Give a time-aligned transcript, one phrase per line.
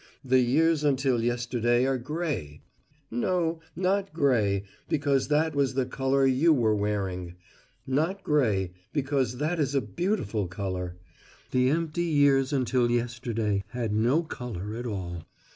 [0.25, 2.63] The years until yesterday are gray
[3.11, 7.35] no, not gray, because that was the colour You were wearing
[7.85, 10.97] not gray, because that is a beautiful colour.
[11.51, 15.27] The empty years until yesterday had no colour at all.